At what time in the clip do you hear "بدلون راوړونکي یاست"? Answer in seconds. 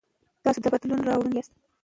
0.73-1.53